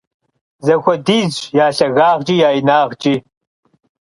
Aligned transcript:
Zexuedizş 0.65 1.37
ya 1.57 1.65
lhagağç'i 1.77 2.35
ya 2.41 2.49
yinağç'i. 2.55 3.15